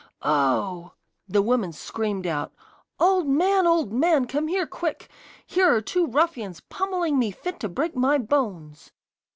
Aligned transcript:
Oh!' 0.23 0.93
The 1.27 1.43
woman 1.43 1.71
screamed 1.71 2.25
out: 2.25 2.51
'Old 2.99 3.27
man, 3.27 3.67
old 3.67 3.93
man! 3.93 4.25
Come 4.25 4.47
here, 4.47 4.65
quick! 4.65 5.11
Here 5.45 5.71
are 5.75 5.79
two 5.79 6.07
ruffians 6.07 6.59
pommelling 6.59 7.19
me 7.19 7.29
fit 7.29 7.59
to 7.59 7.69
break 7.69 7.95
my 7.95 8.17
bones. 8.17 8.89